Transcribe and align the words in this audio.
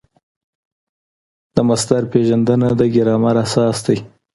د 1.55 1.57
مصدر 1.69 2.03
پېژندنه 2.11 2.67
د 2.79 2.81
ګرامر 2.95 3.35
اساس 3.45 3.77
دئ. 3.85 3.99